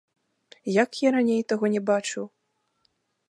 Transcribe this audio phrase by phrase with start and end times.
[0.83, 2.23] Як я раней таго не бачыў?